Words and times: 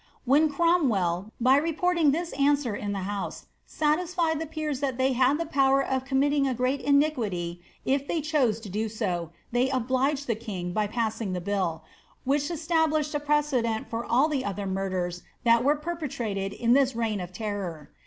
When 0.25 0.49
Cromwell, 0.49 1.31
by 1.39 1.57
reporting 1.57 2.11
I 2.15 2.25
answer 2.41 2.75
in 2.75 2.91
the 2.91 3.03
house, 3.05 3.45
satisfied 3.67 4.39
the 4.41 4.47
peers 4.47 4.79
that 4.79 4.97
they 4.97 5.13
had 5.13 5.37
the 5.37 5.45
power 5.45 5.83
committing 6.03 6.47
a 6.47 6.55
great 6.55 6.81
iniquity 6.81 7.61
if 7.85 8.07
they 8.07 8.19
chose 8.19 8.59
to 8.61 8.69
do 8.69 8.89
so, 8.89 9.29
they 9.51 9.69
obliged 9.69 10.25
the 10.25 10.33
k 10.33 10.63
by 10.71 10.87
passing 10.87 11.33
the 11.33 11.39
bill, 11.39 11.83
which 12.23 12.49
established 12.49 13.13
a 13.13 13.19
precedent 13.19 13.91
for 13.91 14.03
all 14.03 14.27
the 14.27 14.43
other 14.43 14.65
no 14.65 14.89
ders 14.89 15.21
that 15.43 15.63
were 15.63 15.75
perpetrated 15.75 16.51
in 16.51 16.73
this 16.73 16.95
reign 16.95 17.21
of 17.21 17.31
terror. 17.31 17.91